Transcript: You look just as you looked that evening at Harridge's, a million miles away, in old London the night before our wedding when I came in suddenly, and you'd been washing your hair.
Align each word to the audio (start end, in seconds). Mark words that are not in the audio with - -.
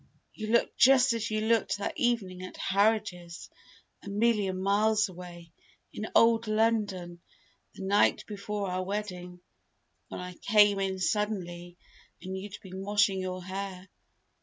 You 0.33 0.47
look 0.47 0.75
just 0.77 1.13
as 1.13 1.29
you 1.29 1.41
looked 1.41 1.77
that 1.77 1.93
evening 1.95 2.41
at 2.41 2.57
Harridge's, 2.57 3.51
a 4.03 4.09
million 4.09 4.59
miles 4.59 5.07
away, 5.07 5.53
in 5.93 6.07
old 6.15 6.47
London 6.47 7.21
the 7.75 7.83
night 7.83 8.25
before 8.25 8.71
our 8.71 8.81
wedding 8.83 9.41
when 10.07 10.19
I 10.19 10.33
came 10.33 10.79
in 10.79 10.97
suddenly, 10.97 11.77
and 12.19 12.35
you'd 12.35 12.57
been 12.63 12.81
washing 12.83 13.21
your 13.21 13.43
hair. 13.43 13.89